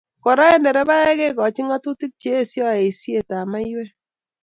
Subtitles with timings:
[0.23, 3.91] Kora ko nderebaek kekoch ngatutik che esioi eisetab maiywek